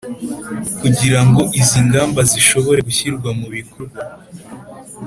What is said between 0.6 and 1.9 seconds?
kugirango izi